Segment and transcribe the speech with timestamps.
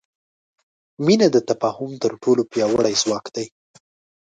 [1.05, 3.47] مینه د تفاهم تر ټولو پیاوړی ځواک دی.